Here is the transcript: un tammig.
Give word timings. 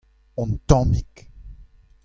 un 0.43 0.49
tammig. 0.67 1.13